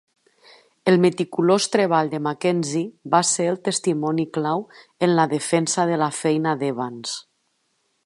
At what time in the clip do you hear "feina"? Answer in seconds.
6.25-6.59